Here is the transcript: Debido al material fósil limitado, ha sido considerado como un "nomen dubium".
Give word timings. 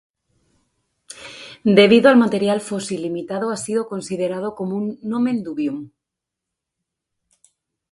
Debido 1.79 2.09
al 2.09 2.17
material 2.17 2.59
fósil 2.59 3.03
limitado, 3.03 3.51
ha 3.51 3.55
sido 3.55 3.87
considerado 3.87 4.55
como 4.55 4.75
un 4.75 4.97
"nomen 5.03 5.43
dubium". 5.43 5.91